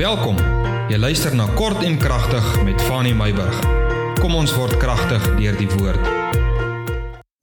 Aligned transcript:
Welkom. 0.00 0.38
Jy 0.88 0.96
luister 0.96 1.34
na 1.36 1.44
Kort 1.58 1.82
en 1.84 1.98
Kragtig 2.00 2.46
met 2.64 2.80
Fanny 2.88 3.10
Meyburg. 3.12 3.58
Kom 4.16 4.32
ons 4.32 4.54
word 4.56 4.78
kragtig 4.80 5.26
deur 5.36 5.58
die 5.60 5.68
woord. 5.74 6.06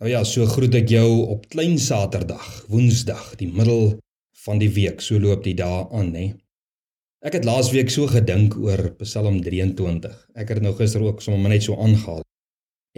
Nou 0.02 0.10
ja, 0.10 0.23
so 0.26 0.47
groet 0.49 0.73
ek 0.79 0.89
jou 0.89 1.05
op 1.35 1.46
klein 1.54 1.78
Saterdag, 1.78 2.47
Woensdag, 2.71 3.28
die 3.38 3.51
middel 3.54 3.99
van 4.47 4.57
die 4.57 4.71
week. 4.73 5.05
So 5.05 5.21
loop 5.21 5.46
die 5.46 5.54
dae 5.59 5.85
aan, 5.99 6.09
nê. 6.15 6.25
Ek 7.21 7.38
het 7.38 7.46
laasweek 7.46 7.93
so 7.93 8.09
gedink 8.09 8.58
oor 8.58 8.88
Psalm 9.04 9.38
23. 9.46 10.18
Ek 10.34 10.58
het 10.58 10.66
nou 10.66 10.74
gister 10.82 11.05
ook 11.05 11.21
sommer 11.21 11.54
net 11.54 11.70
so 11.70 11.78
aangehaal. 11.78 12.26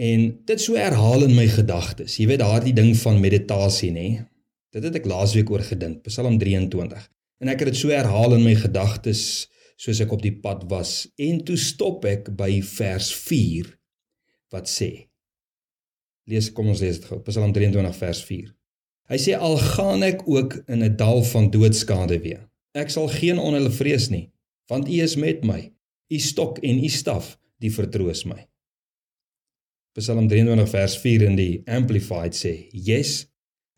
En 0.00 0.28
dit 0.48 0.68
so 0.70 0.80
herhaal 0.80 1.28
in 1.28 1.36
my 1.36 1.50
gedagtes. 1.52 2.16
Jy 2.16 2.32
weet 2.32 2.46
daardie 2.46 2.78
ding 2.80 2.94
van 3.04 3.20
meditasie, 3.20 3.92
nê. 3.92 4.10
Dit 4.72 4.88
het 4.88 5.02
ek 5.04 5.12
laasweek 5.12 5.52
oor 5.52 5.68
gedink, 5.68 6.00
Psalm 6.08 6.40
23. 6.40 7.10
En 7.40 7.48
ek 7.48 7.64
het 7.64 7.72
dit 7.72 7.80
so 7.80 7.92
herhaal 7.92 8.36
in 8.36 8.44
my 8.44 8.54
gedagtes 8.58 9.48
soos 9.80 10.00
ek 10.04 10.12
op 10.12 10.22
die 10.22 10.34
pad 10.44 10.66
was. 10.68 11.08
En 11.16 11.40
toe 11.44 11.56
stop 11.56 12.04
ek 12.08 12.28
by 12.36 12.60
vers 12.76 13.08
4 13.16 13.72
wat 14.50 14.68
sê 14.68 14.90
Lees 16.30 16.50
kom 16.54 16.68
ons 16.70 16.82
lees 16.82 16.98
dit 17.00 17.06
gou 17.08 17.20
Psalm 17.26 17.52
23 17.54 17.96
vers 18.02 18.22
4 18.26 18.50
Hy 19.10 19.18
sê 19.18 19.34
al 19.34 19.56
gaan 19.58 20.04
ek 20.06 20.22
ook 20.28 20.60
in 20.70 20.84
'n 20.86 20.96
dal 20.96 21.24
van 21.26 21.50
doodskade 21.50 22.20
weer. 22.22 22.46
Ek 22.74 22.90
sal 22.90 23.08
geen 23.08 23.38
onheil 23.38 23.70
vrees 23.70 24.10
nie 24.10 24.30
want 24.70 24.88
U 24.88 25.00
is 25.02 25.16
met 25.16 25.42
my. 25.44 25.72
U 26.10 26.18
stok 26.18 26.58
en 26.62 26.78
U 26.78 26.88
staf 26.88 27.38
die 27.58 27.72
vertroos 27.74 28.24
my. 28.24 28.46
Psalm 29.98 30.28
23 30.28 30.68
vers 30.70 30.94
4 30.98 31.22
in 31.22 31.36
die 31.36 31.62
amplified 31.66 32.34
sê 32.34 32.68
yes 32.70 33.26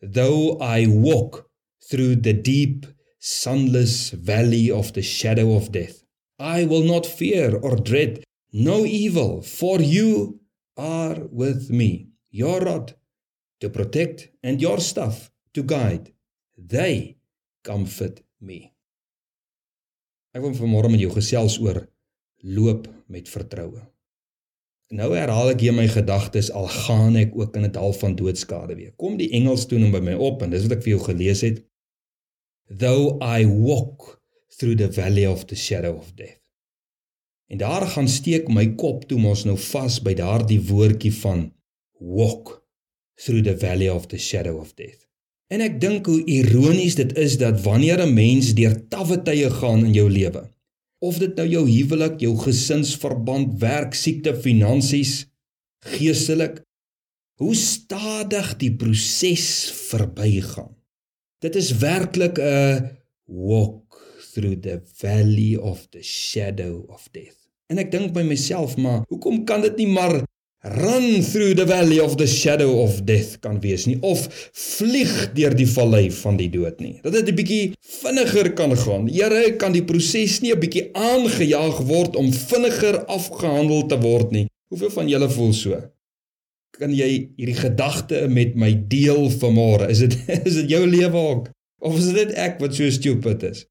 though 0.01 0.61
I 0.61 0.87
walk 0.87 1.51
through 1.89 2.21
the 2.21 2.35
deep 2.35 2.87
sunless 3.23 4.11
valley 4.11 4.69
of 4.69 4.93
the 4.95 5.03
shadow 5.03 5.55
of 5.55 5.71
death. 5.71 6.03
I 6.41 6.65
will 6.65 6.83
not 6.83 7.07
fear 7.07 7.57
or 7.57 7.77
dread 7.77 8.25
no 8.53 8.85
evil, 8.85 9.43
for 9.43 9.81
you 9.81 10.41
are 10.77 11.17
with 11.31 11.71
me. 11.71 12.09
Your 12.31 12.61
rod 12.61 12.95
to 13.61 13.71
protect 13.71 14.29
and 14.43 14.61
your 14.61 14.81
staff 14.81 15.31
to 15.55 15.63
guide. 15.63 16.13
They 16.59 17.17
comfort 17.63 18.21
me. 18.41 18.73
Ek 20.35 20.43
wil 20.43 20.57
vanmôre 20.57 20.91
met 20.91 21.01
jou 21.01 21.13
gesels 21.13 21.59
oor 21.61 21.85
loop 22.43 22.89
met 23.13 23.29
vertroue. 23.29 23.83
Nou 24.93 25.13
herhaal 25.15 25.53
ek 25.53 25.63
hier 25.63 25.77
my 25.77 25.87
gedagtes 25.89 26.51
al 26.53 26.67
gaan 26.73 27.17
ek 27.21 27.37
ook 27.37 27.57
in 27.57 27.65
'n 27.69 27.73
dal 27.73 27.93
van 27.93 28.17
doodskade 28.17 28.75
weer. 28.75 28.93
Kom 28.97 29.17
die 29.17 29.31
engels 29.33 29.67
toe 29.67 29.79
nou 29.79 29.93
by 29.93 30.01
my 30.01 30.17
op 30.17 30.43
en 30.43 30.51
dis 30.51 30.65
wat 30.67 30.79
ek 30.79 30.85
vir 30.85 30.97
jou 30.97 31.05
gelees 31.05 31.41
het 31.41 31.63
though 32.79 33.19
I 33.21 33.45
walk 33.45 34.21
through 34.57 34.77
the 34.77 34.89
valley 34.89 35.27
of 35.27 35.47
the 35.47 35.57
shadow 35.57 35.97
of 35.97 36.15
death. 36.15 36.41
En 37.47 37.59
daar 37.59 37.87
gaan 37.87 38.09
steek 38.09 38.49
my 38.49 38.75
kop 38.75 39.05
toe 39.09 39.19
mos 39.21 39.45
nou 39.45 39.59
vas 39.59 39.99
by 40.01 40.15
daardie 40.17 40.61
woordjie 40.71 41.13
van 41.21 41.51
walk 41.99 42.63
through 43.15 43.45
the 43.45 43.57
valley 43.59 43.91
of 43.91 44.07
the 44.07 44.19
shadow 44.19 44.57
of 44.61 44.75
death. 44.75 45.05
En 45.53 45.61
ek 45.61 45.81
dink 45.81 46.09
hoe 46.09 46.23
ironies 46.25 46.97
dit 46.97 47.13
is 47.21 47.37
dat 47.39 47.61
wanneer 47.67 48.01
'n 48.01 48.15
mens 48.15 48.55
deur 48.57 48.89
tawwe 48.89 49.21
tye 49.23 49.51
gaan 49.51 49.85
in 49.85 49.93
jou 49.93 50.09
lewe, 50.11 50.49
of 50.99 51.19
dit 51.19 51.35
nou 51.37 51.49
jou 51.49 51.65
huwelik, 51.69 52.21
jou 52.21 52.37
gesinsverband, 52.39 53.59
werk, 53.61 53.95
siekte, 53.95 54.33
finansies, 54.35 55.27
geestelik, 55.85 56.63
hoe 57.37 57.55
stadig 57.55 58.57
die 58.57 58.73
proses 58.77 59.71
verbygaan. 59.91 60.82
Dit 61.43 61.57
is 61.59 61.73
werklik 61.79 62.39
'n 62.39 62.91
walk 63.25 63.99
through 64.33 64.61
the 64.61 64.81
valley 64.97 65.57
of 65.57 65.87
the 65.91 66.03
shadow 66.03 66.85
of 66.87 67.09
death. 67.11 67.39
En 67.67 67.79
ek 67.79 67.91
dink 67.91 68.13
by 68.13 68.23
myself, 68.23 68.77
maar 68.77 69.03
hoekom 69.09 69.45
kan 69.45 69.61
dit 69.61 69.77
nie 69.77 69.87
maar 69.87 70.23
run 70.63 71.23
through 71.23 71.55
the 71.55 71.67
valley 71.67 71.99
of 72.01 72.15
the 72.17 72.27
shadow 72.27 72.79
of 72.79 73.03
death 73.05 73.41
kan 73.41 73.61
wees 73.61 73.87
nie 73.87 73.99
of 74.01 74.29
vlieg 74.53 75.33
deur 75.35 75.55
die 75.59 75.67
vallei 75.67 76.11
van 76.11 76.37
die 76.39 76.51
dood 76.51 76.79
nie. 76.81 77.01
Dat 77.03 77.13
dit 77.13 77.29
'n 77.29 77.35
bietjie 77.35 77.73
vinniger 77.81 78.53
kan 78.53 78.77
gaan. 78.77 79.09
Here, 79.09 79.57
kan 79.57 79.73
die 79.73 79.85
proses 79.85 80.41
nie 80.41 80.53
'n 80.53 80.61
bietjie 80.61 80.91
aangejaag 80.95 81.83
word 81.91 82.17
om 82.17 82.33
vinniger 82.33 83.05
afgehandel 83.07 83.87
te 83.87 83.99
word 83.99 84.31
nie. 84.31 84.47
Hoeveel 84.69 84.91
van 84.91 85.09
julle 85.09 85.31
voel 85.31 85.53
so? 85.53 85.83
Kan 86.79 86.93
jy 86.95 87.09
hierdie 87.37 87.59
gedagte 87.59 88.27
met 88.33 88.57
my 88.59 88.73
deel 88.89 89.29
vanmôre? 89.31 89.91
Is 89.93 90.05
dit 90.05 90.17
is 90.49 90.63
dit 90.63 90.75
jou 90.77 90.85
lewe 90.87 91.27
ook 91.33 91.51
of 91.83 91.99
is 91.99 92.13
dit 92.15 92.35
ek 92.39 92.61
wat 92.63 92.77
so 92.77 92.91
stupid 92.91 93.43
is? 93.49 93.67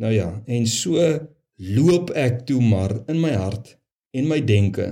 Nou 0.00 0.12
ja, 0.12 0.28
en 0.46 0.66
so 0.68 1.00
loop 1.62 2.10
ek 2.16 2.44
toe 2.48 2.60
maar 2.64 2.94
in 3.12 3.20
my 3.22 3.32
hart 3.36 3.74
en 4.16 4.28
my 4.28 4.40
denke 4.44 4.88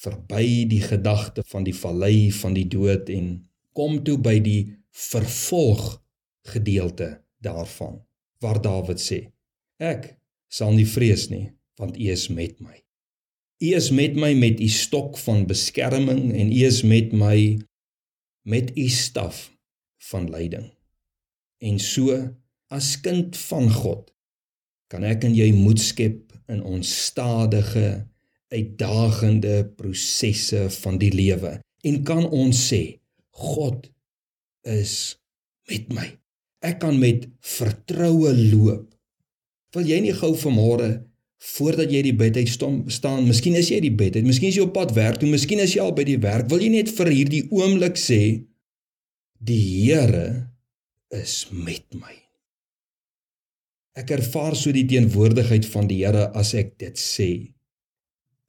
verby 0.00 0.66
die 0.70 0.82
gedagte 0.82 1.44
van 1.50 1.66
die 1.66 1.76
vallei 1.76 2.30
van 2.32 2.54
die 2.56 2.66
dood 2.70 3.10
en 3.12 3.32
kom 3.76 4.00
toe 4.04 4.16
by 4.22 4.38
die 4.42 4.62
vervolg 4.90 5.98
gedeelte 6.50 7.10
daarvan 7.44 8.00
waar 8.40 8.60
Dawid 8.64 9.02
sê 9.02 9.20
ek 9.80 10.14
sal 10.50 10.72
nie 10.76 10.88
vrees 10.88 11.28
nie 11.32 11.50
want 11.80 12.00
U 12.00 12.08
is 12.12 12.28
met 12.32 12.56
my 12.64 12.80
U 13.60 13.74
is 13.76 13.90
met 13.92 14.16
my 14.16 14.32
met 14.34 14.60
u 14.60 14.68
stok 14.72 15.18
van 15.20 15.44
beskerming 15.46 16.32
en 16.32 16.52
u 16.52 16.62
is 16.64 16.80
met 16.82 17.12
my 17.12 17.58
met 18.48 18.70
u 18.76 18.88
staf 18.88 19.50
van 20.10 20.30
leiding. 20.30 20.70
En 21.60 21.78
so 21.78 22.16
as 22.72 22.94
kind 23.00 23.36
van 23.36 23.68
God 23.72 24.08
kan 24.88 25.04
ek 25.04 25.26
en 25.28 25.36
jy 25.36 25.50
moed 25.52 25.80
skep 25.80 26.32
in 26.48 26.62
ons 26.64 26.88
stadige 27.10 28.06
uitdagende 28.50 29.68
prosesse 29.76 30.64
van 30.80 30.96
die 30.98 31.12
lewe 31.12 31.58
en 31.84 32.00
kan 32.08 32.24
ons 32.32 32.64
sê 32.72 32.82
God 33.36 33.90
is 34.64 35.20
met 35.68 35.92
my. 35.92 36.08
Ek 36.64 36.80
kan 36.80 36.96
met 37.00 37.28
vertroue 37.44 38.32
loop. 38.36 38.88
Wil 39.76 39.86
jy 39.92 40.00
nie 40.08 40.16
gou 40.16 40.32
vanmôre 40.36 40.90
voordat 41.40 41.88
jy 41.92 42.02
die 42.04 42.16
bed 42.16 42.36
uit 42.36 42.50
staan, 42.52 43.22
miskien 43.24 43.56
is 43.56 43.70
jy 43.72 43.80
die 43.80 43.94
bed 43.96 44.18
uit, 44.18 44.26
miskien 44.28 44.52
is 44.52 44.58
jy 44.58 44.64
op 44.66 44.74
pad 44.76 44.92
werk 44.96 45.20
toe, 45.20 45.28
miskien 45.30 45.62
is 45.64 45.72
jy 45.76 45.80
al 45.82 45.94
by 45.96 46.04
die 46.04 46.20
werk, 46.20 46.50
wil 46.52 46.60
jy 46.60 46.68
net 46.74 46.92
vir 46.92 47.12
hierdie 47.14 47.46
oomblik 47.48 47.96
sê 48.00 48.20
die 49.40 49.60
Here 49.88 50.50
is 51.16 51.46
met 51.50 51.86
my. 51.96 52.12
Ek 53.96 54.12
ervaar 54.14 54.54
so 54.56 54.72
die 54.72 54.84
teenwoordigheid 54.88 55.64
van 55.72 55.88
die 55.90 56.02
Here 56.04 56.28
as 56.36 56.52
ek 56.58 56.76
dit 56.82 57.00
sê. 57.00 57.30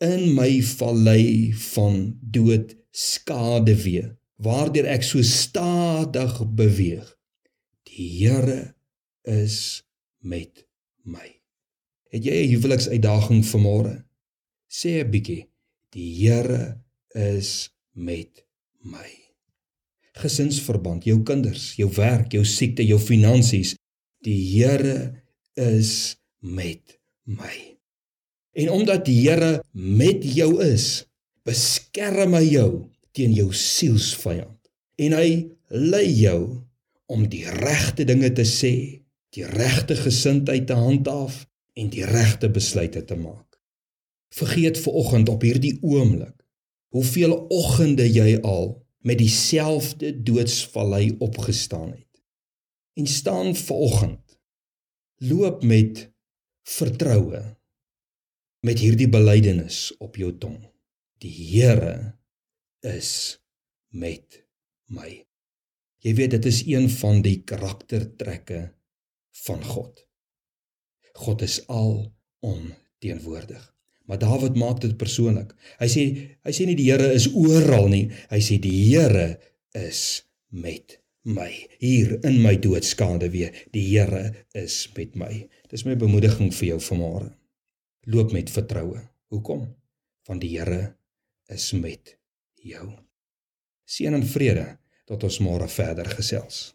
In 0.03 0.31
my 0.35 0.59
vallei 0.65 1.51
van 1.71 2.03
dood 2.21 2.75
skade 2.91 3.77
wee, 3.85 4.03
waardeur 4.43 4.89
ek 4.91 5.05
so 5.07 5.23
stadig 5.25 6.41
beweeg. 6.59 7.05
Die 7.87 8.09
Here 8.19 8.73
is 9.23 9.85
met 10.19 10.65
my. 11.07 11.40
Het 12.11 12.25
jy 12.27 12.39
'n 12.43 12.51
huweliksuitdaging 12.51 13.43
vanmôre? 13.47 14.03
Sê 14.67 14.99
'n 14.99 15.11
bietjie, 15.11 15.47
die 15.95 16.09
Here 16.19 16.83
is 17.15 17.69
met 17.93 18.45
my. 18.83 19.11
Gesinsverband, 20.19 21.03
jou 21.03 21.23
kinders, 21.23 21.75
jou 21.75 21.89
werk, 21.95 22.31
jou 22.31 22.43
siekte, 22.45 22.85
jou 22.85 22.99
finansies, 22.99 23.75
die 24.23 24.39
Here 24.55 25.23
is 25.55 26.17
met 26.39 26.99
my. 27.23 27.77
En 28.51 28.69
omdat 28.69 29.05
die 29.05 29.29
Here 29.29 29.63
met 29.71 30.23
jou 30.23 30.63
is, 30.63 31.05
beskerm 31.43 32.33
hy 32.33 32.43
jou 32.51 32.89
teen 33.11 33.31
jou 33.33 33.53
sielsvyand. 33.53 34.59
En 34.95 35.15
hy 35.15 35.47
lei 35.67 36.07
jou 36.11 36.61
om 37.05 37.23
die 37.29 37.45
regte 37.45 38.03
dinge 38.03 38.31
te 38.31 38.43
sê, 38.43 39.01
die 39.31 39.45
regte 39.45 39.95
gesindheid 39.95 40.67
te 40.67 40.73
handhaaf 40.75 41.47
en 41.73 41.89
die 41.89 42.05
regte 42.05 42.49
besluite 42.49 43.03
te 43.05 43.15
maak. 43.15 43.59
Vergeet 44.31 44.79
ver 44.79 44.93
oggend 44.93 45.29
op 45.29 45.43
hierdie 45.43 45.77
oomblik 45.81 46.37
hoeveel 46.91 47.33
oggende 47.47 48.03
jy 48.11 48.39
al 48.43 48.73
met 49.07 49.17
dieselfde 49.17 50.11
doodsvallei 50.23 51.15
opgestaan 51.19 51.91
het. 51.91 52.23
En 52.93 53.07
staan 53.07 53.55
ver 53.55 53.75
oggend 53.75 54.39
loop 55.15 55.63
met 55.63 56.11
vertroue 56.67 57.41
met 58.61 58.79
hierdie 58.79 59.09
belydenis 59.09 59.97
op 59.97 60.15
jou 60.19 60.33
tong. 60.37 60.59
Die 61.21 61.31
Here 61.31 62.17
is 62.85 63.39
met 63.89 64.41
my. 64.85 65.23
Jy 66.01 66.13
weet 66.17 66.35
dit 66.37 66.45
is 66.49 66.61
een 66.65 66.89
van 66.89 67.21
die 67.25 67.41
karaktertrekke 67.45 68.61
van 69.45 69.63
God. 69.65 70.05
God 71.13 71.41
is 71.41 71.59
al 71.67 72.13
onteenwoordig. 72.39 73.63
Maar 74.05 74.19
Dawid 74.19 74.55
maak 74.55 74.81
dit 74.81 74.97
persoonlik. 74.97 75.53
Hy 75.79 75.87
sê 75.87 76.03
hy 76.43 76.53
sê 76.55 76.65
nie 76.67 76.75
die 76.75 76.89
Here 76.89 77.11
is 77.15 77.29
oral 77.31 77.87
nie. 77.91 78.07
Hy 78.31 78.41
sê 78.43 78.57
die 78.61 78.73
Here 78.89 79.37
is 79.77 80.23
met 80.49 80.97
my 81.23 81.51
hier 81.79 82.17
in 82.27 82.41
my 82.41 82.57
doodskaande 82.59 83.29
weer. 83.31 83.53
Die 83.71 83.85
Here 83.93 84.47
is 84.57 84.89
met 84.97 85.15
my. 85.15 85.45
Dis 85.71 85.85
my 85.87 85.95
bemoediging 85.95 86.51
vir 86.55 86.73
jou 86.73 86.81
vanmôre. 86.89 87.29
Loop 88.11 88.33
met 88.35 88.51
vertroue. 88.51 88.99
Hoekom? 89.31 89.69
Want 90.27 90.43
die 90.43 90.57
Here 90.57 90.97
is 91.53 91.71
met 91.77 92.17
jou. 92.65 92.89
Seën 93.85 94.13
en 94.15 94.27
vrede 94.27 94.67
tot 95.07 95.23
ons 95.27 95.41
môre 95.43 95.67
verder 95.71 96.07
gesels. 96.17 96.71